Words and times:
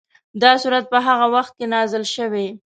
دا 0.41 0.51
سورت 0.61 0.85
په 0.93 0.99
هغه 1.07 1.27
وخت 1.35 1.53
کې 1.57 1.65
نازل 1.73 2.03
شوی. 2.15 2.47